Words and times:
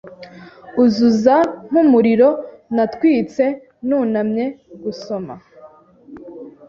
Uzuza 0.83 1.35
nkumuriro 1.67 2.29
natwitseNunamye 2.75 4.45
gusoma 4.83 5.33